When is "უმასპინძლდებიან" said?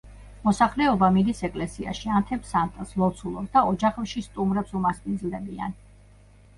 4.83-5.83